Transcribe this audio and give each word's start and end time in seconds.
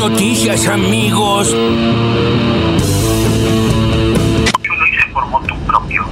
noticias, 0.00 0.66
amigos. 0.66 1.50
Yo 1.50 1.58
lo 4.74 4.86
hice 4.86 5.06
por 5.12 5.26
moto 5.26 5.54
propio, 5.66 6.06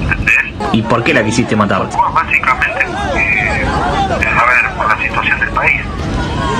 ¿entendés? 0.00 0.38
¿Y 0.72 0.82
por 0.82 1.02
qué 1.02 1.12
la 1.12 1.24
quisiste 1.24 1.56
matar? 1.56 1.88
Bueno, 1.88 2.12
básicamente 2.12 2.86
porque, 2.86 4.28
a 4.28 4.44
ver, 4.46 4.70
por 4.76 4.88
la 4.88 4.96
situación 5.02 5.40
del 5.40 5.48
país. 5.50 5.82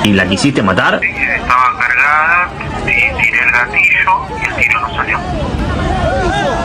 ¿Y 0.03 0.12
la 0.12 0.26
quisiste 0.26 0.60
matar? 0.60 0.98
Sí, 1.00 1.06
Estaba 1.06 1.79
cargada, 1.79 2.48
y 2.83 3.23
tiré 3.23 3.45
el 3.45 3.53
gatillo 3.53 4.27
y 4.43 4.45
el 4.45 4.55
tiro 4.57 4.80
no 4.80 4.96
salió. 4.96 5.19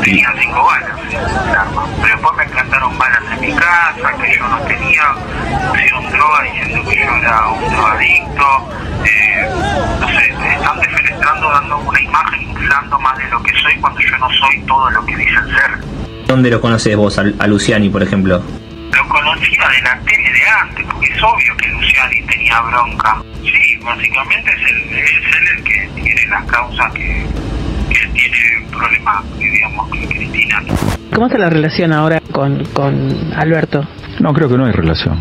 Tenía 0.04 0.34
cinco 0.40 0.64
balas 0.64 1.00
el 1.14 1.56
arma. 1.56 1.86
Pero 2.02 2.16
después 2.16 2.38
me 2.38 2.46
plantaron 2.54 2.98
balas 2.98 3.24
en 3.34 3.40
mi 3.40 3.54
casa, 3.54 4.12
droga 6.12 6.44
diciendo 6.44 6.90
que 6.90 6.96
yo 6.98 7.16
era 7.16 7.48
un 7.48 7.70
drogadicto. 7.70 8.70
Eh, 9.06 9.50
no 10.00 10.08
sé, 10.08 10.34
están 10.54 10.80
defenestrando, 10.80 11.50
dando 11.50 11.78
una 11.78 12.02
imagen, 12.02 12.42
inflando 12.42 13.00
más 13.00 13.18
de 13.18 13.28
lo 13.30 13.42
que 13.44 13.52
soy 13.62 13.76
cuando 13.80 14.00
yo 14.02 14.18
no 14.18 14.28
soy 14.30 14.60
todo 14.66 14.90
lo 14.92 15.06
que 15.06 15.16
dicen 15.16 15.46
ser. 15.46 16.26
¿Dónde 16.26 16.50
lo 16.50 16.60
conoces 16.60 16.96
vos, 16.96 17.18
a, 17.20 17.24
a 17.40 17.48
Luciani, 17.48 17.90
por 17.90 18.04
ejemplo? 18.04 18.42
Lo 18.92 19.08
conocía 19.08 19.70
de 19.70 19.82
la 19.82 20.00
tele 20.00 20.32
de 20.34 20.50
antes, 20.62 20.86
porque 20.86 21.08
es 21.14 21.24
obvio 21.24 21.56
que 21.58 21.68
Luciani 21.70 22.22
tenía 22.24 22.60
bronca. 22.62 23.22
Sí, 23.44 23.78
básicamente 23.84 24.52
es, 24.52 24.72
el, 24.72 24.98
es 24.98 25.12
él 25.12 25.58
el 25.58 25.64
que 25.64 25.90
tiene 26.02 26.26
las 26.28 26.44
causas 26.46 26.92
que, 26.94 27.26
que 27.90 28.08
tiene 28.14 28.68
problemas, 28.72 29.24
digamos, 29.38 29.90
con 29.90 30.08
Cristina. 30.08 30.64
¿Cómo 31.14 31.28
está 31.28 31.38
la 31.38 31.50
relación 31.50 31.94
ahora 31.94 32.20
con, 32.32 32.66
con 32.74 33.34
Alberto? 33.36 33.88
No, 34.20 34.34
creo 34.34 34.50
que 34.50 34.58
no 34.58 34.66
hay 34.66 34.72
relación. 34.72 35.18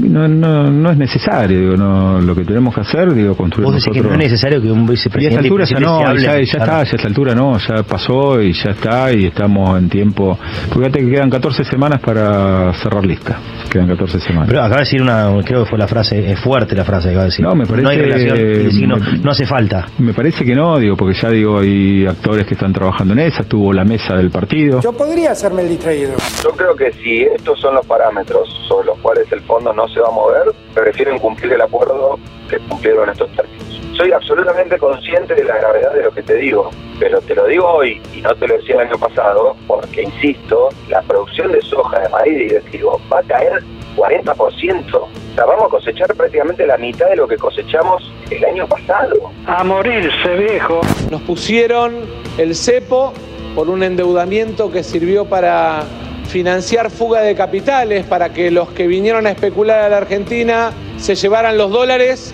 No, 0.00 0.26
no, 0.28 0.70
no 0.70 0.90
es 0.90 0.96
necesario, 0.96 1.60
digo, 1.60 1.76
no, 1.76 2.20
lo 2.20 2.34
que 2.34 2.44
tenemos 2.44 2.74
que 2.74 2.80
hacer, 2.80 3.12
digo, 3.14 3.36
construir 3.36 3.66
Vos 3.66 3.74
decís 3.74 3.84
que 3.92 3.98
nosotros... 4.00 4.16
no 4.16 4.22
es 4.24 4.30
necesario 4.30 4.62
que 4.62 4.70
un 4.72 4.78
Y 4.78 4.80
a 4.80 4.82
esta 4.82 4.90
vicepresidente 4.92 5.38
altura 5.40 5.64
ya 5.64 5.76
presidente 5.76 6.02
no, 6.02 6.06
hable. 6.08 6.22
ya, 6.22 6.32
ya 6.32 6.40
está, 6.40 6.64
ya 6.66 6.78
a 6.78 6.82
esta 6.82 7.08
altura 7.08 7.34
no, 7.34 7.58
ya 7.58 7.82
pasó 7.82 8.40
y 8.40 8.52
ya 8.52 8.70
está 8.70 9.12
y 9.12 9.26
estamos 9.26 9.78
en 9.78 9.88
tiempo. 9.88 10.38
Fíjate 10.74 11.00
que 11.00 11.10
quedan 11.10 11.30
14 11.30 11.64
semanas 11.64 12.00
para 12.00 12.72
cerrar 12.74 13.04
lista. 13.04 13.38
Quedan 13.70 13.88
14 13.88 14.20
semanas. 14.20 14.48
Pero 14.48 14.60
acaba 14.60 14.76
de 14.76 14.82
decir 14.84 15.02
una, 15.02 15.30
creo 15.44 15.64
que 15.64 15.70
fue 15.70 15.78
la 15.78 15.86
frase, 15.86 16.30
es 16.32 16.38
fuerte 16.40 16.74
la 16.74 16.84
frase 16.84 17.08
que 17.08 17.10
acaba 17.10 17.24
de 17.24 17.30
decir. 17.30 17.44
No, 17.44 17.54
me 17.54 17.66
parece- 17.66 17.82
No 17.82 17.88
hay 17.90 17.98
relación, 17.98 18.36
quiere 18.36 18.58
decir 18.64 18.80
que 18.80 18.86
no, 18.86 18.96
no 18.96 19.30
hace 19.30 19.46
falta. 19.46 19.86
Me 19.98 20.12
parece 20.14 20.44
que 20.44 20.54
no, 20.54 20.78
digo, 20.78 20.96
porque 20.96 21.14
ya 21.20 21.28
digo, 21.30 21.58
hay 21.60 22.06
actores 22.06 22.46
que 22.46 22.54
están 22.54 22.72
trabajando 22.72 23.12
en 23.14 23.20
esa, 23.20 23.42
estuvo 23.42 23.72
la 23.72 23.84
mesa 23.84 24.14
del 24.16 24.30
partido. 24.30 24.80
Yo 24.80 24.92
podría 24.92 25.32
hacerme 25.32 25.62
el 25.62 25.68
distraído. 25.68 26.12
Yo 26.42 26.50
creo 26.50 26.74
que 26.74 26.92
si 26.94 27.22
estos 27.22 27.60
son 27.60 27.74
los 27.74 27.86
parámetros 27.86 28.48
sobre 28.68 28.86
los 28.86 28.98
cuales 28.98 29.30
el 29.32 29.40
fondo 29.42 29.72
no 29.72 29.86
se 29.92 30.00
va 30.00 30.08
a 30.08 30.12
mover, 30.12 30.52
prefieren 30.74 31.18
cumplir 31.18 31.52
el 31.52 31.60
acuerdo 31.60 32.18
que 32.48 32.58
cumplieron 32.58 33.08
estos 33.08 33.30
términos. 33.32 33.80
Soy 33.96 34.12
absolutamente 34.12 34.78
consciente 34.78 35.34
de 35.34 35.44
la 35.44 35.58
gravedad 35.58 35.92
de 35.92 36.02
lo 36.04 36.10
que 36.10 36.22
te 36.22 36.34
digo, 36.36 36.70
pero 36.98 37.20
te 37.20 37.34
lo 37.34 37.46
digo 37.46 37.66
hoy 37.66 38.00
y 38.14 38.20
no 38.22 38.34
te 38.34 38.48
lo 38.48 38.56
decía 38.56 38.76
el 38.76 38.88
año 38.88 38.98
pasado, 38.98 39.56
porque 39.66 40.02
insisto, 40.02 40.70
la 40.88 41.02
producción 41.02 41.52
de 41.52 41.60
soja, 41.62 42.00
de 42.00 42.08
maíz 42.08 42.40
y 42.40 42.54
de 42.54 42.60
trigo 42.60 43.00
va 43.12 43.18
a 43.18 43.22
caer 43.24 43.62
40%. 43.96 44.94
O 44.94 45.08
sea, 45.34 45.44
vamos 45.44 45.64
a 45.66 45.68
cosechar 45.68 46.14
prácticamente 46.14 46.66
la 46.66 46.78
mitad 46.78 47.08
de 47.10 47.16
lo 47.16 47.28
que 47.28 47.36
cosechamos 47.36 48.10
el 48.30 48.44
año 48.44 48.66
pasado. 48.66 49.30
A 49.46 49.62
morirse, 49.64 50.36
viejo. 50.36 50.80
Nos 51.10 51.20
pusieron 51.22 52.06
el 52.38 52.54
cepo 52.54 53.12
por 53.54 53.68
un 53.68 53.82
endeudamiento 53.82 54.70
que 54.70 54.82
sirvió 54.82 55.26
para 55.26 55.84
financiar 56.30 56.90
fuga 56.90 57.22
de 57.22 57.34
capitales, 57.34 58.06
para 58.06 58.32
que 58.32 58.50
los 58.50 58.70
que 58.70 58.86
vinieron 58.86 59.26
a 59.26 59.32
especular 59.32 59.80
a 59.80 59.88
la 59.88 59.96
Argentina 59.98 60.70
se 60.96 61.16
llevaran 61.16 61.58
los 61.58 61.70
dólares 61.70 62.32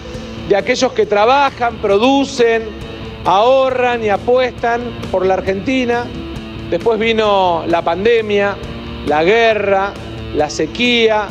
de 0.48 0.56
aquellos 0.56 0.92
que 0.92 1.06
trabajan, 1.06 1.76
producen, 1.78 2.64
ahorran 3.24 4.04
y 4.04 4.10
apuestan 4.10 4.82
por 5.10 5.24
la 5.24 5.34
Argentina. 5.34 6.04
Después 6.70 6.98
vino 6.98 7.64
la 7.66 7.82
pandemia, 7.82 8.56
la 9.06 9.24
guerra, 9.24 9.92
la 10.34 10.50
sequía, 10.50 11.28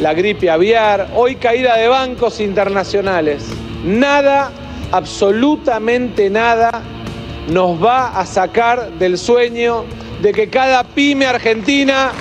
la 0.00 0.12
gripe 0.12 0.50
aviar, 0.50 1.08
hoy 1.14 1.36
caída 1.36 1.76
de 1.76 1.86
bancos 1.86 2.40
internacionales. 2.40 3.46
Nada, 3.84 4.50
absolutamente 4.90 6.30
nada, 6.30 6.82
nos 7.48 7.82
va 7.82 8.18
a 8.18 8.26
sacar 8.26 8.90
del 8.98 9.18
sueño 9.18 9.84
de 10.22 10.32
que 10.32 10.48
cada 10.48 10.84
pyme 10.84 11.26
argentina 11.26 12.12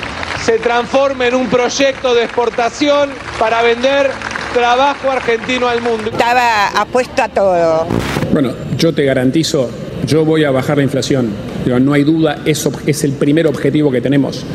se 0.44 0.60
transforme 0.60 1.28
en 1.28 1.36
un 1.36 1.48
proyecto 1.48 2.14
de 2.14 2.24
exportación 2.24 3.10
para 3.40 3.62
vender 3.62 4.12
trabajo 4.54 5.12
argentino 5.12 5.68
al 5.68 5.82
mundo. 5.82 6.10
Estaba 6.12 6.68
apuesto 6.70 7.22
a 7.22 7.30
todo. 7.30 7.88
Bueno, 8.32 8.52
yo 8.78 8.94
te 8.94 9.04
garantizo, 9.04 9.70
yo 10.06 10.26
voy 10.26 10.44
a 10.44 10.52
bajar 10.52 10.78
la 10.78 10.84
inflación. 10.84 11.30
No 11.66 11.94
hay 11.94 12.04
duda, 12.04 12.40
eso 12.46 12.72
es 12.86 13.04
el 13.04 13.12
primer 13.14 13.46
objetivo 13.48 13.92
que 13.92 14.00
tenemos. 14.00 14.46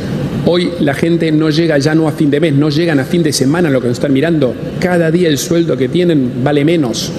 Hoy 0.47 0.72
la 0.80 0.94
gente 0.94 1.30
no 1.30 1.50
llega 1.50 1.78
ya 1.78 1.94
no 1.94 2.09
a 2.09 2.12
fin 2.12 2.30
de 2.30 2.41
mes, 2.41 2.54
no 2.54 2.70
llegan 2.70 2.98
a 2.98 3.04
fin 3.04 3.22
de 3.22 3.32
semana 3.32 3.70
lo 3.70 3.80
que 3.80 3.88
nos 3.88 3.98
están 3.98 4.12
mirando. 4.12 4.54
Cada 4.80 5.10
día 5.10 5.28
el 5.28 5.38
sueldo 5.38 5.76
que 5.76 5.88
tienen 5.88 6.42
vale 6.42 6.64
menos. 6.64 7.12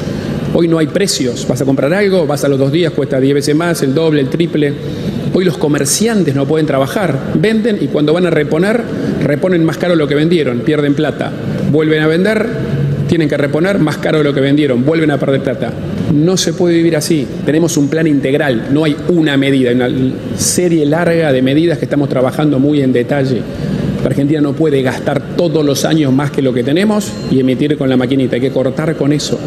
Hoy 0.55 0.67
no 0.67 0.77
hay 0.77 0.87
precios. 0.87 1.47
Vas 1.47 1.61
a 1.61 1.65
comprar 1.65 1.93
algo, 1.93 2.25
vas 2.27 2.43
a 2.43 2.47
los 2.47 2.59
dos 2.59 2.71
días, 2.71 2.91
cuesta 2.91 3.19
10 3.19 3.35
veces 3.35 3.55
más, 3.55 3.81
el 3.81 3.93
doble, 3.93 4.21
el 4.21 4.29
triple. 4.29 4.73
Hoy 5.35 5.45
los 5.45 5.57
comerciantes 5.57 6.35
no 6.35 6.45
pueden 6.45 6.67
trabajar, 6.67 7.17
venden 7.33 7.79
y 7.81 7.87
cuando 7.87 8.13
van 8.13 8.27
a 8.27 8.29
reponer, 8.29 8.81
reponen 9.23 9.65
más 9.65 9.77
caro 9.77 9.95
lo 9.95 10.07
que 10.07 10.13
vendieron, 10.13 10.59
pierden 10.59 10.93
plata. 10.93 11.31
Vuelven 11.71 12.03
a 12.03 12.07
vender, 12.07 12.45
tienen 13.07 13.27
que 13.27 13.37
reponer 13.37 13.79
más 13.79 13.97
caro 13.97 14.21
lo 14.21 14.31
que 14.31 14.41
vendieron, 14.41 14.85
vuelven 14.85 15.09
a 15.09 15.17
perder 15.17 15.41
plata. 15.41 15.73
No 16.13 16.37
se 16.37 16.53
puede 16.53 16.75
vivir 16.75 16.95
así. 16.95 17.27
Tenemos 17.47 17.77
un 17.77 17.87
plan 17.87 18.05
integral, 18.05 18.67
no 18.71 18.83
hay 18.83 18.95
una 19.09 19.35
medida, 19.35 19.71
hay 19.71 19.75
una 19.75 19.89
serie 20.37 20.85
larga 20.85 21.33
de 21.33 21.41
medidas 21.41 21.79
que 21.79 21.85
estamos 21.85 22.09
trabajando 22.09 22.59
muy 22.59 22.81
en 22.81 22.93
detalle. 22.93 23.41
La 24.03 24.09
Argentina 24.09 24.39
no 24.39 24.53
puede 24.53 24.83
gastar 24.83 25.35
todos 25.35 25.65
los 25.65 25.83
años 25.85 26.13
más 26.13 26.29
que 26.29 26.43
lo 26.43 26.53
que 26.53 26.63
tenemos 26.63 27.11
y 27.31 27.39
emitir 27.39 27.77
con 27.77 27.89
la 27.89 27.97
maquinita, 27.97 28.35
hay 28.35 28.41
que 28.41 28.51
cortar 28.51 28.95
con 28.95 29.13
eso. 29.13 29.39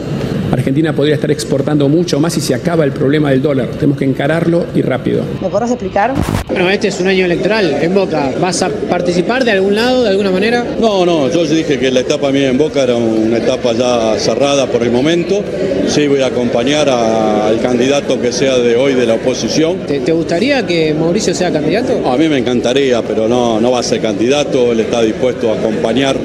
Argentina 0.53 0.93
podría 0.93 1.15
estar 1.15 1.31
exportando 1.31 1.89
mucho 1.89 2.21
más 2.21 2.33
si 2.33 2.41
se 2.41 2.55
acaba 2.55 2.85
el 2.85 2.93
problema 2.93 3.31
del 3.31 3.43
dólar. 3.43 3.69
Tenemos 3.75 3.99
que 3.99 4.05
encararlo 4.05 4.67
y 4.75 4.83
rápido. 4.83 5.23
¿Me 5.43 5.49
podrás 5.49 5.71
explicar? 5.71 6.15
Bueno, 6.49 6.71
este 6.71 6.89
es 6.89 7.01
un 7.01 7.09
año 7.09 7.25
electoral 7.27 7.77
en 7.83 7.95
Boca. 7.95 8.33
¿Vas 8.41 8.63
a 8.63 8.69
participar 8.69 9.45
de 9.45 9.51
algún 9.53 9.75
lado, 9.75 10.03
de 10.05 10.11
alguna 10.11 10.31
manera? 10.31 10.65
No, 10.81 11.05
no, 11.05 11.29
yo 11.31 11.45
dije 11.45 11.79
que 11.79 11.91
la 11.91 12.01
etapa 12.01 12.31
mía 12.31 12.49
en 12.49 12.59
Boca 12.59 12.83
era 12.85 12.95
una 12.97 13.39
etapa 13.39 13.73
ya 13.73 14.15
cerrada 14.19 14.67
por 14.67 14.83
el 14.83 14.91
momento. 14.91 15.43
Sí, 15.89 16.07
voy 16.07 16.21
a 16.23 16.27
acompañar 16.27 16.89
a- 16.89 17.47
al 17.49 17.61
candidato 17.61 18.21
que 18.21 18.33
sea 18.33 18.59
de 18.59 18.77
hoy 18.77 18.95
de 18.95 19.07
la 19.07 19.15
oposición. 19.15 19.79
¿Te, 19.87 20.01
te 20.01 20.13
gustaría 20.13 20.67
que 20.67 20.95
Mauricio 20.95 21.35
sea 21.35 21.53
candidato? 21.53 22.09
A 22.11 22.17
mí 22.17 22.29
me 22.29 22.39
encantaría, 22.39 23.03
pero 23.03 23.29
no, 23.29 23.61
no 23.61 23.71
va 23.73 23.81
a 23.81 23.83
ser 23.83 24.01
candidato. 24.01 24.73
Él 24.73 24.81
está 24.81 25.03
dispuesto 25.03 25.51
a 25.53 25.57
acompañar, 25.57 26.17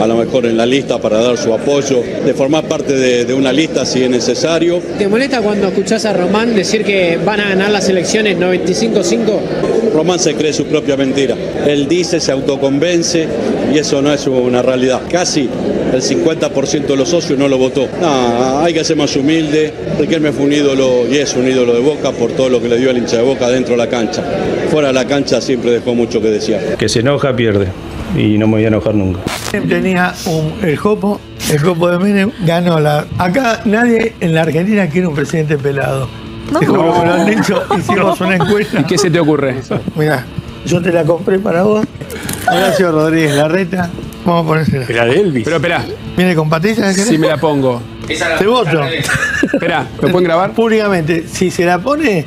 a 0.00 0.06
lo 0.06 0.16
mejor 0.16 0.46
en 0.46 0.56
la 0.56 0.66
lista 0.66 0.98
para 1.00 1.20
dar 1.22 1.36
su 1.36 1.52
apoyo, 1.52 2.02
de 2.24 2.34
formar 2.34 2.64
parte 2.64 2.92
de, 2.94 3.24
de 3.24 3.34
una 3.34 3.52
lista 3.52 3.63
si 3.84 4.02
es 4.02 4.10
necesario. 4.10 4.80
¿Te 4.98 5.08
molesta 5.08 5.40
cuando 5.40 5.68
escuchás 5.68 6.04
a 6.04 6.12
Román 6.12 6.54
decir 6.54 6.84
que 6.84 7.18
van 7.24 7.40
a 7.40 7.48
ganar 7.48 7.70
las 7.70 7.88
elecciones 7.88 8.36
95-5? 8.38 9.92
Román 9.94 10.18
se 10.18 10.34
cree 10.34 10.52
su 10.52 10.66
propia 10.66 10.96
mentira. 10.96 11.36
Él 11.66 11.88
dice, 11.88 12.20
se 12.20 12.32
autoconvence 12.32 13.26
y 13.72 13.78
eso 13.78 14.02
no 14.02 14.12
es 14.12 14.26
una 14.26 14.60
realidad. 14.60 15.02
Casi 15.10 15.48
el 15.92 16.02
50% 16.02 16.86
de 16.86 16.96
los 16.96 17.08
socios 17.08 17.38
no 17.38 17.48
lo 17.48 17.58
votó. 17.58 17.88
No, 18.00 18.60
hay 18.60 18.74
que 18.74 18.84
ser 18.84 18.96
más 18.96 19.14
humilde. 19.16 19.72
Riquelme 19.98 20.32
fue 20.32 20.44
un 20.46 20.52
ídolo 20.52 21.06
y 21.10 21.18
es 21.18 21.34
un 21.34 21.48
ídolo 21.48 21.74
de 21.74 21.80
Boca 21.80 22.10
por 22.12 22.32
todo 22.32 22.48
lo 22.48 22.60
que 22.60 22.68
le 22.68 22.76
dio 22.76 22.90
al 22.90 22.98
hincha 22.98 23.16
de 23.16 23.22
Boca 23.22 23.48
dentro 23.48 23.72
de 23.72 23.78
la 23.78 23.88
cancha. 23.88 24.22
Fuera 24.70 24.88
de 24.88 24.94
la 24.94 25.06
cancha 25.06 25.40
siempre 25.40 25.70
dejó 25.70 25.94
mucho 25.94 26.20
que 26.20 26.28
desear. 26.28 26.76
Que 26.76 26.88
se 26.88 27.00
enoja, 27.00 27.34
pierde. 27.34 27.68
Y 28.16 28.38
no 28.38 28.46
me 28.46 28.54
voy 28.54 28.64
a 28.64 28.68
enojar 28.68 28.94
nunca. 28.94 29.20
Tenía 29.50 30.12
un- 30.26 30.54
el 30.62 30.76
Jopo, 30.76 31.20
el 31.50 31.58
Jopo 31.58 31.90
de 31.90 31.98
Menem 31.98 32.30
ganó 32.46 32.78
la. 32.80 33.06
Acá 33.18 33.60
nadie 33.64 34.14
en 34.20 34.34
la 34.34 34.42
Argentina 34.42 34.86
quiere 34.88 35.06
un 35.06 35.14
presidente 35.14 35.58
pelado. 35.58 36.08
Te 36.58 36.66
juro 36.66 36.92
que 36.92 36.98
me 37.00 37.06
lo 37.06 37.14
han 37.14 37.26
dicho, 37.26 37.62
hicimos 37.78 38.20
una 38.20 38.36
encuesta. 38.36 38.80
¿Y 38.80 38.84
qué 38.84 38.98
se 38.98 39.10
te 39.10 39.18
ocurre? 39.18 39.56
Mira, 39.96 40.24
yo 40.66 40.80
te 40.82 40.92
la 40.92 41.02
compré 41.04 41.38
para 41.38 41.62
vos. 41.62 41.84
Horacio 42.46 42.92
Rodríguez 42.92 43.34
Larreta. 43.34 43.90
Vamos 44.24 44.44
a 44.44 44.48
ponérsela. 44.48 44.86
La 44.90 45.04
de 45.06 45.20
Elvis. 45.20 45.44
Pero 45.44 45.56
espera. 45.56 45.84
¿Viene 46.16 46.34
con 46.34 46.48
patillas? 46.48 46.94
Si 46.96 47.18
me 47.18 47.28
la 47.28 47.36
pongo. 47.38 47.80
Te 48.38 48.46
voto. 48.46 48.82
Espera, 49.52 49.86
¿lo 50.00 50.08
pueden 50.08 50.24
grabar? 50.24 50.52
Públicamente, 50.52 51.24
si 51.26 51.50
se 51.50 51.64
la 51.64 51.78
pone, 51.78 52.24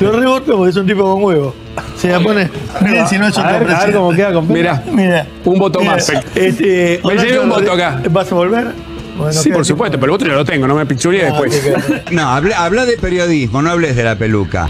lo 0.00 0.12
reboto 0.12 0.56
porque 0.56 0.70
es 0.70 0.76
un 0.76 0.86
tipo 0.86 1.02
con 1.02 1.22
huevo. 1.22 1.54
Se 1.96 2.08
la 2.08 2.20
pone. 2.20 2.48
Miren 2.82 3.08
si 3.08 3.18
no 3.18 3.28
es 3.28 3.38
A 3.38 3.42
otro 3.46 3.58
ver, 3.66 3.70
a 3.76 3.84
ver 3.86 3.94
cómo 3.94 4.10
queda 4.12 4.32
con- 4.32 4.48
Mirá. 4.52 4.82
Mira. 4.90 5.26
Un 5.44 5.58
voto 5.58 5.80
Mira, 5.80 5.92
más. 5.92 6.08
Este, 6.34 7.00
Me 7.04 7.14
llevé 7.16 7.38
un 7.40 7.48
voto 7.48 7.72
acá. 7.72 8.02
¿Vas 8.10 8.30
a 8.30 8.34
volver? 8.34 8.68
Bueno, 9.16 9.32
Sí, 9.32 9.50
por 9.50 9.64
supuesto, 9.64 9.98
pero 9.98 10.12
el 10.12 10.16
otro 10.16 10.28
ya 10.28 10.34
lo 10.34 10.44
tengo, 10.44 10.66
no 10.66 10.74
me 10.74 10.86
pichuría 10.86 11.28
Ah, 11.28 11.40
después. 11.40 11.62
No, 12.10 12.22
habla, 12.28 12.64
habla 12.64 12.84
de 12.84 12.96
periodismo, 12.96 13.62
no 13.62 13.70
hables 13.70 13.94
de 13.94 14.02
la 14.02 14.16
peluca. 14.16 14.66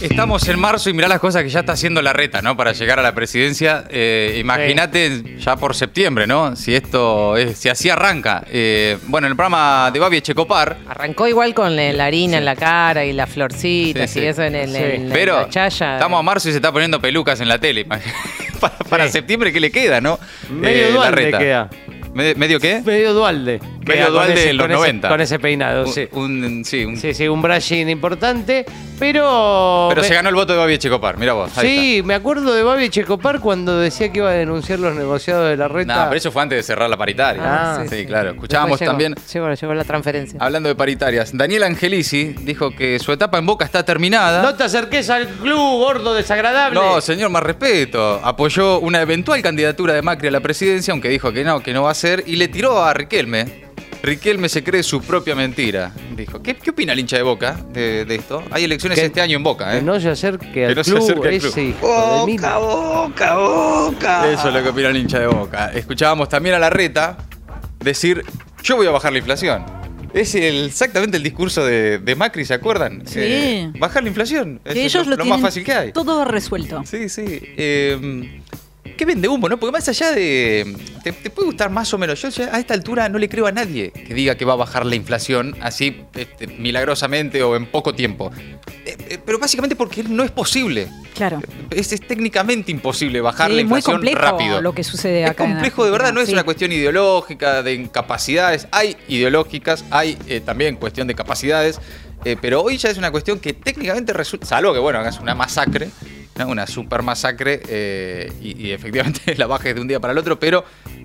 Estamos 0.00 0.48
en 0.48 0.58
marzo 0.58 0.88
y 0.88 0.94
mirá 0.94 1.08
las 1.08 1.20
cosas 1.20 1.42
que 1.42 1.50
ya 1.50 1.60
está 1.60 1.72
haciendo 1.72 2.00
la 2.00 2.14
reta, 2.14 2.40
¿no? 2.40 2.56
Para 2.56 2.72
llegar 2.72 2.98
a 2.98 3.02
la 3.02 3.14
presidencia. 3.14 3.84
Eh, 3.90 4.38
Imagínate 4.40 5.36
ya 5.38 5.56
por 5.56 5.74
septiembre, 5.76 6.26
¿no? 6.26 6.56
Si 6.56 6.74
esto 6.74 7.36
es, 7.36 7.58
si 7.58 7.68
así 7.68 7.90
arranca. 7.90 8.42
Eh, 8.50 8.96
bueno, 9.08 9.26
en 9.26 9.32
el 9.32 9.36
programa 9.36 9.90
de 9.92 9.98
Babi 10.00 10.16
Echecopar. 10.18 10.78
Arrancó 10.88 11.28
igual 11.28 11.52
con 11.54 11.76
la 11.76 11.92
la 11.92 12.06
harina 12.06 12.38
en 12.38 12.46
la 12.46 12.56
cara 12.56 13.04
y 13.04 13.12
las 13.12 13.28
florcitas 13.28 14.10
Sí, 14.10 14.20
y 14.20 14.24
eso 14.26 14.42
en, 14.42 14.54
el, 14.54 14.74
en 14.74 15.08
la- 15.10 15.14
Pero 15.14 15.40
la 15.42 15.48
chaya. 15.50 15.94
estamos 15.94 16.18
a 16.18 16.22
marzo 16.22 16.48
y 16.48 16.52
se 16.52 16.58
está 16.58 16.72
poniendo 16.72 16.98
pelucas 17.00 17.40
en 17.40 17.48
la 17.48 17.58
tele. 17.58 17.84
para 18.60 18.76
para 18.78 19.08
septiembre, 19.08 19.52
¿qué 19.52 19.60
le 19.60 19.70
queda, 19.70 20.00
no? 20.00 20.18
Medio 20.50 20.86
Eh, 20.86 20.88
la 20.90 20.96
Dualde 20.96 21.16
reta. 21.24 21.38
queda. 21.38 21.70
¿Me- 22.14 22.34
¿Medio 22.34 22.58
qué? 22.58 22.80
Medio 22.84 23.12
Dualde. 23.12 23.60
Con 23.98 24.12
Dualde 24.12 24.34
ese- 24.34 24.46
de 24.46 24.52
los 24.54 24.64
con 24.64 24.70
ese- 24.72 24.78
90. 24.80 25.08
con 25.08 25.20
ese 25.20 25.38
peinado, 25.38 25.84
Un- 25.86 25.92
sí. 25.92 26.08
Un, 26.12 26.64
sí, 26.64 26.84
un- 26.84 26.96
Sí, 26.96 27.14
sí, 27.14 27.28
un 27.28 27.42
brushing 27.42 27.88
importante, 27.88 28.64
pero... 28.98 29.86
Pero 29.90 30.02
me- 30.02 30.08
se 30.08 30.14
ganó 30.14 30.28
el 30.28 30.34
voto 30.34 30.52
de 30.52 30.58
Babi 30.58 30.74
Echecopar, 30.74 31.16
mira 31.16 31.32
vos. 31.32 31.56
ahí 31.58 31.96
Sí, 31.96 32.02
me 32.04 32.14
acuerdo 32.14 32.52
de 32.54 32.62
Babi 32.62 32.88
Checopar 32.90 33.40
cuando 33.40 33.78
decía 33.78 34.12
que 34.12 34.18
iba 34.18 34.30
a 34.30 34.32
denunciar 34.34 34.78
los 34.78 34.94
negociados 34.94 35.48
de 35.50 35.56
la 35.56 35.68
reta. 35.68 35.96
No, 35.96 36.04
pero 36.10 36.16
eso 36.18 36.30
fue 36.32 36.42
antes 36.42 36.56
de 36.58 36.62
cerrar 36.62 36.88
la 36.90 36.96
paritaria. 36.96 37.42
Ah, 37.44 37.78
sí, 37.82 37.88
sí, 37.88 37.96
sí. 38.00 38.06
claro. 38.06 38.30
Escuchábamos 38.30 38.78
llegó- 38.80 38.90
también 38.90 39.14
Llegó, 39.32 39.52
llegó 39.54 39.74
la 39.74 39.84
transferencia. 39.84 40.38
Hablando 40.40 40.68
de 40.68 40.74
paritarias, 40.74 41.30
Daniel 41.36 41.62
Angelici 41.64 42.34
dijo 42.42 42.70
que 42.70 42.98
su 42.98 43.12
etapa 43.12 43.38
en 43.38 43.46
Boca 43.46 43.64
está 43.64 43.84
terminada. 43.84 44.42
No 44.42 44.54
te 44.54 44.64
acerques 44.64 45.08
al 45.10 45.26
club, 45.28 45.56
gordo 45.80 46.14
desagradable. 46.14 46.78
No, 46.78 47.00
señor, 47.00 47.30
más 47.30 47.42
respeto. 47.42 48.20
Apoyó 48.22 48.78
una 48.80 49.00
eventual 49.00 49.40
candidatura 49.42 49.94
de 49.94 50.02
Macri 50.02 50.28
a 50.28 50.30
la 50.30 50.40
presidencia, 50.40 50.92
aunque 50.92 51.08
dijo 51.08 51.32
que 51.32 51.44
no, 51.44 51.60
que 51.60 51.72
no 51.72 51.82
va 51.84 51.90
a 51.90 51.94
ser, 51.94 52.24
y 52.26 52.36
le 52.36 52.48
tiró 52.48 52.82
a 52.82 52.92
Riquelme. 52.94 53.70
Riquelme 54.02 54.48
se 54.48 54.64
cree 54.64 54.82
su 54.82 55.02
propia 55.02 55.34
mentira. 55.34 55.92
Dijo, 56.16 56.42
¿qué, 56.42 56.54
qué 56.56 56.70
opina 56.70 56.92
el 56.94 57.00
hincha 57.00 57.16
de 57.16 57.22
Boca 57.22 57.58
de, 57.72 58.04
de 58.06 58.14
esto? 58.14 58.42
Hay 58.50 58.64
elecciones 58.64 58.98
Que- 58.98 59.06
este 59.06 59.20
año 59.20 59.36
en 59.36 59.42
Boca, 59.42 59.74
¿eh? 59.76 59.80
Que 59.80 59.84
no 59.84 60.00
se 60.00 60.08
acerque 60.08 60.66
al 60.66 60.74
no 60.74 60.82
se 60.84 60.90
club, 60.92 61.02
acerque 61.02 61.28
al 61.28 61.34
ese 61.34 61.50
club. 61.50 61.68
hijo 61.68 62.20
de 62.20 62.26
mil. 62.32 62.40
boca, 62.40 63.34
boca. 63.36 64.30
Eso 64.32 64.48
es 64.48 64.54
lo 64.54 64.62
que 64.62 64.68
opina 64.70 64.88
el 64.88 64.96
hincha 64.96 65.18
de 65.18 65.26
Boca. 65.26 65.70
Escuchábamos 65.74 66.28
también 66.30 66.54
a 66.54 66.58
la 66.58 66.70
reta 66.70 67.18
decir, 67.80 68.24
yo 68.62 68.76
voy 68.76 68.86
a 68.86 68.90
bajar 68.90 69.12
la 69.12 69.18
inflación. 69.18 69.64
Es 70.14 70.34
el- 70.34 70.66
exactamente 70.66 71.18
el 71.18 71.22
discurso 71.22 71.64
de, 71.64 71.98
de 71.98 72.16
Macri, 72.16 72.44
¿se 72.44 72.54
acuerdan? 72.54 73.02
Sí. 73.06 73.20
Eh, 73.22 73.70
bajar 73.78 74.02
la 74.02 74.08
inflación. 74.08 74.60
Que 74.64 74.70
Es 74.86 74.94
ellos 74.94 75.06
lo, 75.06 75.10
lo 75.10 75.16
tienen 75.22 75.40
más 75.40 75.40
fácil 75.42 75.62
que 75.62 75.72
hay. 75.72 75.92
todo 75.92 76.24
resuelto. 76.24 76.82
Sí, 76.84 77.08
sí. 77.08 77.24
Eh, 77.56 78.39
¿Qué 79.00 79.06
vende 79.06 79.28
humo, 79.28 79.48
no? 79.48 79.58
Porque 79.58 79.72
más 79.72 79.88
allá 79.88 80.12
de. 80.12 80.76
Te, 81.02 81.12
te 81.12 81.30
puede 81.30 81.46
gustar 81.46 81.70
más 81.70 81.94
o 81.94 81.96
menos. 81.96 82.20
Yo 82.20 82.28
ya 82.28 82.54
a 82.54 82.58
esta 82.58 82.74
altura 82.74 83.08
no 83.08 83.16
le 83.16 83.30
creo 83.30 83.46
a 83.46 83.50
nadie 83.50 83.92
que 83.92 84.12
diga 84.12 84.34
que 84.34 84.44
va 84.44 84.52
a 84.52 84.56
bajar 84.56 84.84
la 84.84 84.94
inflación 84.94 85.56
así 85.62 86.02
este, 86.14 86.46
milagrosamente 86.46 87.42
o 87.42 87.56
en 87.56 87.64
poco 87.64 87.94
tiempo. 87.94 88.30
Eh, 88.84 88.98
eh, 89.08 89.18
pero 89.24 89.38
básicamente 89.38 89.74
porque 89.74 90.02
no 90.02 90.22
es 90.22 90.30
posible. 90.30 90.88
Claro. 91.14 91.40
Es, 91.70 91.94
es 91.94 92.06
técnicamente 92.06 92.70
imposible 92.70 93.22
bajar 93.22 93.48
Sí, 93.48 93.56
la 93.56 93.62
es 93.62 93.68
muy 93.68 93.78
inflación 93.78 94.02
complejo 94.02 94.18
rápido. 94.20 94.60
lo 94.60 94.74
que 94.74 94.84
sucede 94.84 95.24
Es 95.24 95.30
acá. 95.30 95.44
en 95.44 95.52
complejo 95.52 95.86
de 95.86 95.90
verdad, 95.92 96.12
no 96.12 96.20
es 96.20 96.28
una 96.28 96.44
cuestión 96.44 96.70
ideológica, 96.70 97.62
de 97.62 97.72
incapacidades. 97.72 98.68
Hay 98.70 98.98
ideológicas, 99.08 99.82
hay 99.90 100.18
eh, 100.28 100.42
también 100.42 100.76
cuestión 100.76 101.08
de 101.08 101.14
capacidades, 101.14 101.80
pero 102.42 102.60
hoy 102.60 102.76
ya 102.76 102.90
es 102.90 102.98
una 102.98 103.10
cuestión 103.10 103.40
que 103.40 103.54
técnicamente 103.54 104.12
resulta, 104.12 104.44
salvo 104.44 104.74
que 104.74 104.78
bueno, 104.78 104.98
hagas 104.98 105.20
una 105.20 105.34
masacre, 105.34 105.88
¿no? 106.44 106.50
una 106.50 106.66
super 106.66 107.02
masacre, 107.02 107.60
eh, 107.68 108.32
y, 108.40 108.66
y 108.66 108.72
efectivamente 108.72 109.34
la 109.38 109.46
bajes 109.46 109.74
de 109.74 109.80
un 109.80 109.88
día 109.88 110.00
para 110.00 110.12
el 110.12 110.18
otro, 110.18 110.38
pero 110.38 110.64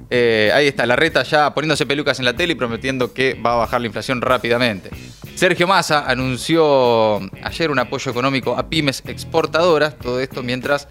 eh, 0.10 0.52
ahí 0.54 0.68
está, 0.68 0.86
la 0.86 0.96
reta 0.96 1.24
ya 1.24 1.54
poniéndose 1.54 1.86
pelucas 1.86 2.20
en 2.20 2.26
la 2.26 2.36
tele 2.36 2.54
y 2.54 2.56
prometiendo 2.56 3.14
que 3.14 3.34
va 3.34 3.54
a 3.54 3.56
bajar 3.58 3.82
la 3.82 3.88
inflación 3.88 4.22
rápidamente. 4.22 4.90
Sergio 5.36 5.68
Massa 5.68 6.10
anunció 6.10 7.20
ayer 7.44 7.70
un 7.70 7.80
apoyo 7.80 8.12
económico 8.12 8.58
a 8.58 8.70
pymes 8.70 9.04
exportadoras, 9.06 9.98
todo 9.98 10.20
esto 10.20 10.44
mientras 10.44 10.88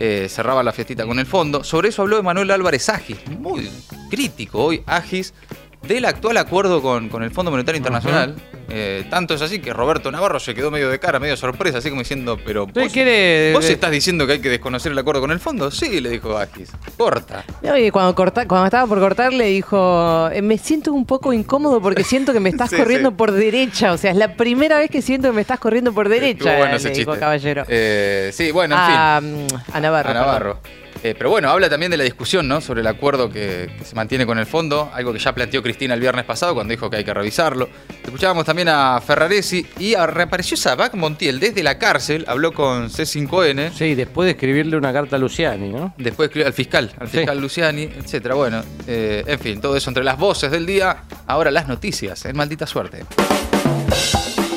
eh, 0.00 0.26
cerraba 0.28 0.62
la 0.62 0.72
fiestita 0.72 1.06
con 1.06 1.18
el 1.18 1.26
fondo. 1.26 1.62
Sobre 1.62 1.90
eso 1.90 2.02
habló 2.02 2.22
Manuel 2.22 2.50
Álvarez 2.50 2.88
Agis, 2.88 3.18
muy 3.38 3.70
crítico 4.10 4.64
hoy 4.64 4.82
Agis 4.86 5.34
del 5.82 6.06
actual 6.06 6.38
acuerdo 6.38 6.80
con, 6.82 7.08
con 7.08 7.22
el 7.22 7.30
Fondo 7.30 7.50
Monetario 7.50 7.76
Internacional. 7.76 8.34
Eh, 8.68 9.04
tanto 9.10 9.34
es 9.34 9.42
así 9.42 9.58
que 9.60 9.72
Roberto 9.72 10.10
Navarro 10.10 10.40
se 10.40 10.54
quedó 10.54 10.70
medio 10.70 10.88
de 10.88 10.98
cara, 10.98 11.18
medio 11.20 11.36
sorpresa, 11.36 11.78
así 11.78 11.90
como 11.90 12.00
diciendo, 12.02 12.38
pero 12.44 12.66
vos, 12.66 12.92
quiere- 12.92 13.52
¿vos 13.52 13.68
estás 13.68 13.90
diciendo 13.90 14.26
que 14.26 14.34
hay 14.34 14.38
que 14.40 14.48
desconocer 14.48 14.92
el 14.92 14.98
acuerdo 14.98 15.20
con 15.20 15.30
el 15.30 15.40
fondo? 15.40 15.70
Sí, 15.70 16.00
le 16.00 16.10
dijo 16.10 16.36
Agis. 16.38 16.70
Corta. 16.96 17.44
No, 17.62 17.76
y 17.76 17.90
cuando, 17.90 18.14
corta- 18.14 18.46
cuando 18.46 18.64
estaba 18.66 18.86
por 18.86 18.98
cortar 19.00 19.32
le 19.32 19.46
dijo, 19.46 20.28
"Eh, 20.32 20.40
me 20.42 20.56
siento 20.58 20.92
un 20.92 21.04
poco 21.06 21.32
incómodo 21.32 21.80
porque 21.80 22.04
siento 22.04 22.32
que 22.32 22.40
me 22.40 22.48
estás 22.50 22.70
Sí, 22.74 22.76
corriendo 22.76 23.10
sí. 23.10 23.14
por 23.16 23.32
derecha. 23.32 23.92
O 23.92 23.98
sea, 23.98 24.10
es 24.10 24.16
la 24.16 24.34
primera 24.36 24.78
vez 24.78 24.90
que 24.90 25.02
siento 25.02 25.28
que 25.28 25.34
me 25.34 25.40
estás 25.42 25.58
corriendo 25.58 25.92
por 25.92 26.08
derecha, 26.08 26.44
Estuvo 26.50 26.56
bueno 26.58 26.76
ese 26.76 26.88
dijo 26.90 27.12
chiste. 27.12 27.20
Caballero. 27.20 27.64
Eh, 27.68 28.30
sí, 28.32 28.50
bueno, 28.50 28.74
en 28.74 28.80
a, 28.80 29.18
fin. 29.20 29.44
mm, 29.46 29.46
a 29.76 29.80
Navarro. 29.80 30.10
A 30.10 30.14
Navarro. 30.14 30.58
Eh, 31.02 31.14
pero 31.18 31.28
bueno, 31.30 31.50
habla 31.50 31.68
también 31.68 31.90
de 31.90 31.96
la 31.98 32.04
discusión 32.04 32.48
¿no? 32.48 32.60
sobre 32.62 32.80
el 32.80 32.86
acuerdo 32.86 33.28
que, 33.28 33.70
que 33.78 33.84
se 33.84 33.94
mantiene 33.94 34.24
con 34.24 34.38
el 34.38 34.46
fondo, 34.46 34.90
algo 34.94 35.12
que 35.12 35.18
ya 35.18 35.34
planteó 35.34 35.62
Cristina 35.62 35.92
el 35.94 36.00
viernes 36.00 36.24
pasado 36.24 36.54
cuando 36.54 36.70
dijo 36.72 36.88
que 36.88 36.96
hay 36.96 37.04
que 37.04 37.12
revisarlo. 37.12 37.68
Escuchábamos 38.02 38.44
también 38.46 38.68
a 38.68 39.00
Ferraresi 39.00 39.66
y 39.78 39.94
a- 39.94 40.06
reapareció 40.06 40.56
Sabac 40.56 40.94
Montiel 40.94 41.40
desde 41.40 41.62
la 41.62 41.78
cárcel, 41.78 42.24
habló 42.26 42.52
con 42.52 42.88
C5N. 42.88 43.72
Sí, 43.72 43.94
después 43.94 44.24
de 44.26 44.32
escribirle 44.32 44.76
una 44.76 44.92
carta 44.92 45.16
a 45.16 45.18
Luciani, 45.18 45.68
¿no? 45.70 45.94
Después 45.98 46.30
al 46.44 46.52
fiscal, 46.54 46.90
al 46.98 47.08
Sí. 47.08 47.18
fiscal 47.18 47.38
Luciani, 47.38 47.82
etcétera. 47.82 48.34
Bueno, 48.34 48.62
eh, 48.86 49.24
en 49.26 49.38
fin, 49.38 49.60
todo 49.60 49.76
eso 49.76 49.90
entre 49.90 50.04
las 50.04 50.18
voces 50.18 50.50
del 50.50 50.64
día. 50.64 51.02
Ahora 51.26 51.50
las 51.50 51.68
noticias, 51.68 52.24
en 52.24 52.36
maldita 52.36 52.66
suerte. 52.66 53.04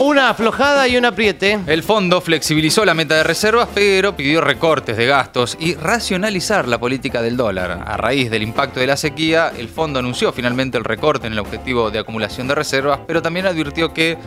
Una 0.08 0.30
aflojada 0.30 0.88
y 0.88 0.96
un 0.96 1.04
apriete. 1.04 1.60
El 1.68 1.84
fondo 1.84 2.22
flexibilizó 2.22 2.86
la 2.86 2.94
meta 2.94 3.16
de 3.16 3.26
reservas, 3.26 3.68
pero 3.76 4.16
pidió 4.16 4.40
recortes 4.40 4.96
de 4.96 5.06
gastos 5.06 5.58
y 5.60 5.76
racionalizar 5.76 6.66
la 6.66 6.80
política 6.80 7.22
del 7.22 7.36
dólar. 7.36 7.84
A 7.86 7.98
raíz 7.98 8.32
del 8.32 8.42
impacto 8.42 8.80
de 8.80 8.88
la 8.88 8.96
sequía, 8.96 9.52
el 9.58 9.68
fondo 9.68 10.00
anunció 10.00 10.32
finalmente 10.32 10.78
el 10.78 10.86
recorte 10.86 11.28
en 11.28 11.34
el 11.34 11.40
objetivo 11.40 11.92
de 11.92 12.00
acumulación 12.00 12.48
de 12.48 12.56
reservas, 12.56 13.02
pero 13.06 13.22
también 13.22 13.48
advirtió 13.48 13.94
que 13.94 14.18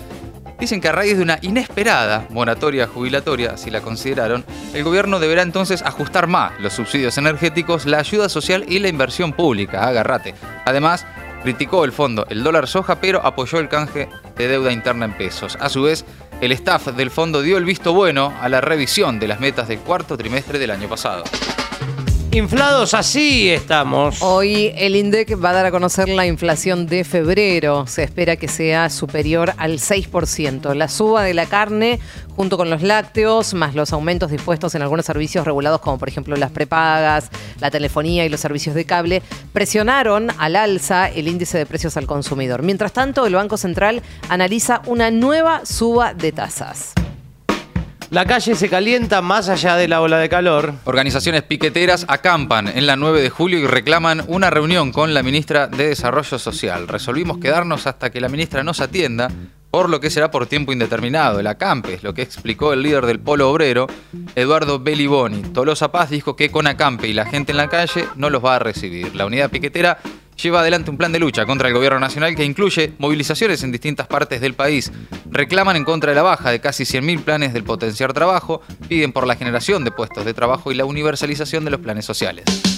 Dicen 0.61 0.82
que 0.82 0.88
a 0.88 0.93
raíz 0.93 1.17
de 1.17 1.23
una 1.23 1.38
inesperada 1.41 2.26
moratoria 2.29 2.87
jubilatoria, 2.87 3.56
si 3.56 3.71
la 3.71 3.81
consideraron, 3.81 4.44
el 4.75 4.85
gobierno 4.85 5.19
deberá 5.19 5.41
entonces 5.41 5.81
ajustar 5.81 6.26
más 6.26 6.53
los 6.61 6.75
subsidios 6.75 7.17
energéticos, 7.17 7.87
la 7.87 8.00
ayuda 8.00 8.29
social 8.29 8.67
y 8.69 8.79
la 8.79 8.88
inversión 8.88 9.33
pública. 9.33 9.88
Agarrate. 9.88 10.35
Además, 10.67 11.06
criticó 11.43 11.85
el 11.85 11.93
fondo 11.93 12.27
el 12.29 12.43
dólar 12.43 12.67
soja, 12.67 13.01
pero 13.01 13.25
apoyó 13.25 13.59
el 13.59 13.69
canje 13.69 14.09
de 14.37 14.49
deuda 14.49 14.73
interna 14.73 15.07
en 15.07 15.17
pesos. 15.17 15.57
A 15.61 15.69
su 15.69 15.83
vez, 15.83 16.05
el 16.41 16.53
staff 16.53 16.89
del 16.89 17.11
fondo 17.11 17.43
dio 17.43 17.59
el 17.59 17.65
visto 17.65 17.93
bueno 17.93 18.33
a 18.41 18.49
la 18.49 18.61
revisión 18.61 19.19
de 19.19 19.29
las 19.29 19.41
metas 19.41 19.69
del 19.69 19.81
cuarto 19.81 20.17
trimestre 20.17 20.59
del 20.59 20.71
año 20.71 20.89
pasado. 20.89 21.25
Inflados 22.32 22.94
así 22.94 23.50
estamos. 23.50 24.23
Hoy 24.23 24.73
el 24.77 24.94
INDEC 24.94 25.37
va 25.43 25.50
a 25.50 25.53
dar 25.53 25.67
a 25.67 25.73
conocer 25.73 26.09
la 26.09 26.26
inflación 26.26 26.87
de 26.87 27.02
febrero. 27.02 27.88
Se 27.88 28.05
espera 28.05 28.37
que 28.37 28.47
sea 28.47 28.88
superior 28.88 29.52
al 29.57 29.81
6%. 29.81 30.73
La 30.75 30.87
suba 30.87 31.25
de 31.25 31.35
la 31.35 31.47
carne, 31.47 31.99
junto 32.37 32.57
con 32.57 32.71
los 32.71 32.83
lácteos, 32.83 33.52
más 33.55 33.75
los 33.75 33.93
aumentos 33.93 34.31
dispuestos 34.31 34.76
en 34.76 34.83
algunos 34.83 35.07
servicios 35.07 35.45
regulados, 35.45 35.81
como 35.81 35.99
por 35.99 36.09
ejemplo 36.09 36.37
las 36.37 36.52
prepagas, 36.52 37.31
la 37.59 37.73
telefonía 37.73 38.25
y 38.25 38.28
los 38.28 38.38
servicios 38.38 38.76
de 38.76 38.85
cable, 38.85 39.23
presionaron 39.52 40.28
al 40.38 40.55
alza 40.55 41.09
el 41.09 41.26
índice 41.26 41.59
de 41.59 41.66
precios 41.66 41.97
al 41.97 42.07
consumidor. 42.07 42.62
Mientras 42.62 42.93
tanto, 42.93 43.26
el 43.26 43.35
Banco 43.35 43.57
Central 43.57 44.02
analiza 44.28 44.83
una 44.87 45.11
nueva 45.11 45.66
suba 45.66 46.14
de 46.14 46.31
tasas. 46.31 46.95
La 48.11 48.26
calle 48.26 48.57
se 48.57 48.69
calienta 48.69 49.23
más 49.23 49.49
allá 49.49 49.76
de 49.76 49.87
la 49.87 50.00
ola 50.00 50.19
de 50.19 50.29
calor. 50.29 50.75
Organizaciones 50.85 51.45
piqueteras 51.45 52.05
acampan 52.09 52.67
en 52.67 52.85
la 52.88 52.97
9 52.97 53.23
de 53.23 53.31
julio 53.31 53.61
y 53.61 53.69
reclaman 53.69 54.25
una 54.26 54.50
reunión 54.50 54.90
con 54.90 55.14
la 55.14 55.23
ministra 55.23 55.69
de 55.69 55.90
Desarrollo 55.90 56.37
Social. 56.40 56.88
Resolvimos 56.88 57.38
quedarnos 57.38 57.87
hasta 57.87 58.11
que 58.11 58.21
la 58.21 58.29
ministra 58.29 58.64
nos 58.64 58.81
atienda, 58.81 59.31
por 59.71 59.88
lo 59.88 60.00
que 60.00 60.11
será 60.11 60.29
por 60.33 60.49
tiempo 60.49 60.73
indeterminado. 60.73 61.38
El 61.38 61.47
acampe 61.47 61.95
es 61.95 62.02
lo 62.02 62.12
que 62.12 62.23
explicó 62.23 62.73
el 62.73 62.83
líder 62.83 63.07
del 63.07 63.21
Polo 63.21 63.49
Obrero, 63.49 63.87
Eduardo 64.35 64.81
Beliboni. 64.81 65.43
Tolosa 65.43 65.93
Paz 65.93 66.11
dijo 66.11 66.35
que 66.35 66.50
con 66.50 66.67
acampe 66.67 67.07
y 67.07 67.12
la 67.12 67.26
gente 67.26 67.52
en 67.52 67.59
la 67.59 67.69
calle 67.69 68.09
no 68.17 68.29
los 68.29 68.45
va 68.45 68.57
a 68.57 68.59
recibir. 68.59 69.14
La 69.14 69.26
unidad 69.26 69.50
piquetera 69.50 69.99
lleva 70.42 70.61
adelante 70.61 70.90
un 70.90 70.97
plan 70.97 71.12
de 71.12 71.18
lucha 71.18 71.47
contra 71.47 71.68
el 71.68 71.75
gobierno 71.75 72.00
nacional 72.00 72.35
que 72.35 72.44
incluye 72.44 72.92
movilizaciones 72.99 73.62
en 73.62 73.73
distintas 73.73 74.06
partes 74.06 74.40
del 74.40 74.54
país. 74.54 74.90
Reclaman 75.30 75.76
en 75.76 75.85
contra 75.85 76.11
de 76.11 76.16
la 76.16 76.23
baja 76.23 76.50
de 76.50 76.61
casi 76.61 76.85
100.000 76.85 77.23
planes 77.23 77.52
del 77.52 77.64
potenciar 77.64 78.12
trabajo, 78.12 78.62
piden 78.88 79.12
por 79.12 79.26
la 79.26 79.37
generación 79.37 79.85
de 79.85 79.90
puestos 79.90 80.25
de 80.25 80.35
trabajo 80.35 80.73
y 80.73 80.75
la 80.75 80.85
universalización 80.85 81.64
de 81.64 81.70
los 81.70 81.80
planes 81.80 82.04
sociales. 82.04 82.70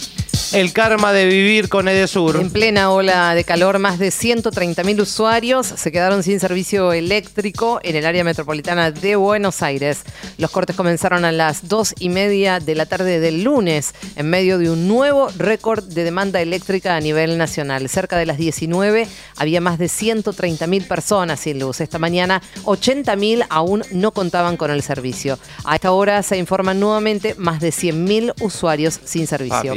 El 0.53 0.73
karma 0.73 1.13
de 1.13 1.27
vivir 1.27 1.69
con 1.69 1.89
Edesur. 1.89 2.37
En 2.37 2.51
plena 2.51 2.91
ola 2.91 3.35
de 3.35 3.45
calor, 3.45 3.79
más 3.79 3.99
de 3.99 4.09
130.000 4.09 5.01
usuarios 5.01 5.67
se 5.67 5.91
quedaron 5.91 6.23
sin 6.23 6.41
servicio 6.41 6.93
eléctrico 6.93 7.81
en 7.83 7.97
el 7.97 8.05
área 8.05 8.23
metropolitana 8.23 8.91
de 8.91 9.17
Buenos 9.17 9.63
Aires. 9.63 10.03
Los 10.39 10.51
cortes 10.51 10.77
comenzaron 10.77 11.25
a 11.25 11.33
las 11.33 11.69
2 11.69 11.95
y 12.01 12.09
media 12.11 12.61
de 12.61 12.75
la 12.75 12.87
tarde 12.87 13.21
del 13.21 13.45
lunes, 13.45 13.95
en 14.17 14.29
medio 14.29 14.59
de 14.59 14.71
un 14.71 14.89
nuevo 14.89 15.29
récord 15.39 15.85
de 15.85 16.05
demanda 16.05 16.41
eléctrica 16.41 16.97
a 16.97 17.01
nivel 17.01 17.39
nacional. 17.39 17.89
Cerca 17.89 18.19
de 18.19 18.27
las 18.27 18.37
19 18.37 19.09
había 19.37 19.61
más 19.61 19.79
de 19.79 19.87
130.000 19.87 20.87
personas 20.87 21.41
sin 21.41 21.59
luz. 21.61 21.81
Esta 21.81 21.99
mañana 21.99 22.43
80.000 22.65 23.47
aún 23.49 23.83
no 23.91 24.13
contaban 24.13 24.57
con 24.57 24.71
el 24.71 24.83
servicio. 24.83 25.39
A 25.65 25.77
esta 25.77 25.93
hora 25.93 26.23
se 26.23 26.37
informan 26.37 26.79
nuevamente 26.79 27.35
más 27.39 27.61
de 27.61 27.71
100.000 27.71 28.35
usuarios 28.41 29.01
sin 29.05 29.27
servicio. 29.27 29.75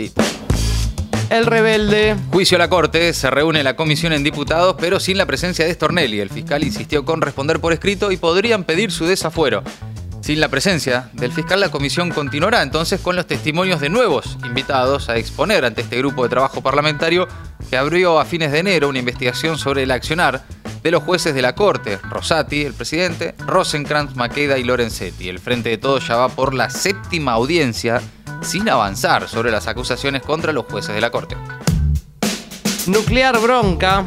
El 1.30 1.48
rebelde. 1.48 2.16
Juicio 2.32 2.56
a 2.58 2.60
la 2.60 2.70
Corte, 2.70 3.12
se 3.14 3.32
reúne 3.32 3.64
la 3.64 3.76
comisión 3.76 4.14
en 4.14 4.24
diputados, 4.24 4.76
pero 4.80 5.00
sin 5.00 5.18
la 5.18 5.26
presencia 5.26 5.66
de 5.66 5.74
Stornelli. 5.74 6.20
El 6.20 6.30
fiscal 6.30 6.64
insistió 6.64 7.04
con 7.04 7.22
responder 7.22 7.60
por 7.60 7.74
escrito 7.74 8.12
y 8.12 8.18
podrían 8.18 8.64
pedir 8.64 8.92
su 8.92 9.06
desafuero. 9.06 9.64
Sin 10.22 10.40
la 10.40 10.50
presencia 10.50 11.10
del 11.14 11.32
fiscal, 11.32 11.60
la 11.60 11.70
comisión 11.70 12.10
continuará 12.10 12.62
entonces 12.62 13.00
con 13.00 13.16
los 13.16 13.28
testimonios 13.28 13.80
de 13.80 13.90
nuevos 13.90 14.38
invitados 14.46 15.10
a 15.10 15.18
exponer 15.18 15.66
ante 15.66 15.82
este 15.82 15.98
grupo 15.98 16.24
de 16.24 16.30
trabajo 16.30 16.62
parlamentario 16.62 17.28
que 17.70 17.78
abrió 17.78 18.20
a 18.20 18.26
fines 18.26 18.52
de 18.52 18.60
enero 18.60 18.90
una 18.90 19.00
investigación 19.00 19.58
sobre 19.58 19.84
el 19.84 19.92
accionar 19.92 20.44
de 20.84 20.92
los 20.92 21.04
jueces 21.04 21.34
de 21.34 21.42
la 21.42 21.56
Corte, 21.56 21.98
Rosati, 22.10 22.64
el 22.64 22.74
presidente, 22.74 23.34
Rosenkrantz, 23.46 24.16
Maqueda 24.16 24.60
y 24.60 24.64
Lorenzetti. 24.64 25.30
El 25.30 25.40
Frente 25.40 25.70
de 25.70 25.78
Todos 25.80 26.08
ya 26.08 26.16
va 26.16 26.30
por 26.30 26.54
la 26.54 26.70
séptima 26.70 27.34
audiencia 27.34 28.02
sin 28.46 28.70
avanzar 28.70 29.28
sobre 29.28 29.52
las 29.52 29.68
acusaciones 29.68 30.22
contra 30.22 30.54
los 30.54 30.66
jueces 30.66 30.94
de 30.94 31.02
la 31.02 31.10
Corte. 31.10 31.36
Nuclear 32.88 33.40
bronca. 33.40 34.06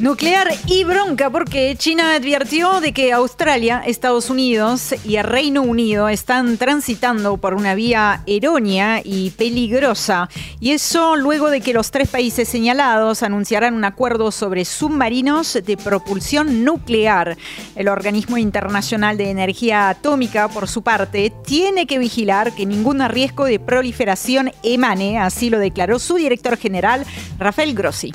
Nuclear 0.00 0.48
y 0.66 0.84
bronca 0.84 1.28
porque 1.28 1.76
China 1.76 2.14
advirtió 2.14 2.80
de 2.80 2.92
que 2.92 3.12
Australia, 3.12 3.82
Estados 3.84 4.30
Unidos 4.30 4.94
y 5.04 5.16
el 5.16 5.24
Reino 5.24 5.60
Unido 5.60 6.08
están 6.08 6.56
transitando 6.56 7.36
por 7.36 7.52
una 7.52 7.74
vía 7.74 8.22
errónea 8.26 9.02
y 9.04 9.28
peligrosa. 9.32 10.30
Y 10.58 10.70
eso 10.70 11.16
luego 11.16 11.50
de 11.50 11.60
que 11.60 11.74
los 11.74 11.90
tres 11.90 12.08
países 12.08 12.48
señalados 12.48 13.22
anunciaran 13.22 13.74
un 13.74 13.84
acuerdo 13.84 14.32
sobre 14.32 14.64
submarinos 14.64 15.58
de 15.62 15.76
propulsión 15.76 16.64
nuclear. 16.64 17.36
El 17.76 17.88
Organismo 17.88 18.38
Internacional 18.38 19.18
de 19.18 19.28
Energía 19.28 19.90
Atómica, 19.90 20.48
por 20.48 20.66
su 20.66 20.80
parte, 20.80 21.30
tiene 21.44 21.86
que 21.86 21.98
vigilar 21.98 22.54
que 22.54 22.64
ningún 22.64 23.06
riesgo 23.06 23.44
de 23.44 23.60
proliferación 23.60 24.50
emane, 24.62 25.18
así 25.18 25.50
lo 25.50 25.58
declaró 25.58 25.98
su 25.98 26.14
director 26.14 26.56
general, 26.56 27.04
Rafael 27.38 27.74
Grossi. 27.74 28.14